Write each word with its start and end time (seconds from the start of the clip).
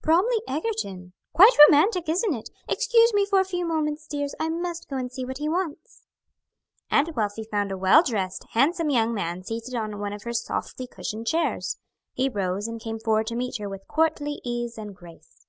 "Bromly 0.00 0.38
Egerton; 0.46 1.12
quite 1.32 1.58
romantic, 1.66 2.08
isn't 2.08 2.32
it? 2.34 2.50
Excuse 2.68 3.12
me 3.14 3.26
for 3.26 3.40
a 3.40 3.44
few 3.44 3.66
minutes, 3.66 4.06
dears; 4.06 4.32
I 4.38 4.48
must 4.48 4.88
go 4.88 4.94
and 4.96 5.10
see 5.10 5.24
what 5.24 5.38
he 5.38 5.48
wants." 5.48 6.06
Aunt 6.88 7.16
Wealthy 7.16 7.42
found 7.42 7.72
a 7.72 7.76
well 7.76 8.04
dressed, 8.04 8.44
handsome 8.50 8.90
young 8.90 9.12
man 9.12 9.42
seated 9.42 9.74
on 9.74 9.98
one 9.98 10.12
of 10.12 10.22
her 10.22 10.32
softly 10.32 10.86
cushioned 10.86 11.26
chairs. 11.26 11.78
He 12.12 12.28
rose 12.28 12.68
and 12.68 12.80
came 12.80 13.00
forward 13.00 13.26
to 13.26 13.34
meet 13.34 13.56
her 13.56 13.68
with 13.68 13.88
courtly 13.88 14.40
ease 14.44 14.78
and 14.78 14.94
grace. 14.94 15.48